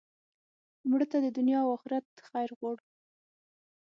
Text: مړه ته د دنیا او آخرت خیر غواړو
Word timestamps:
مړه 0.89 1.05
ته 1.11 1.17
د 1.23 1.27
دنیا 1.37 1.59
او 1.63 1.69
آخرت 1.77 2.07
خیر 2.29 2.49
غواړو 2.59 2.85